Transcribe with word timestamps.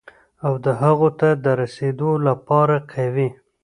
او 0.45 0.53
د 0.65 0.67
هغو 0.81 1.09
ته 1.19 1.29
د 1.43 1.45
رسېدو 1.61 2.11
لپاره 2.27 2.75
قوي، 2.91 3.29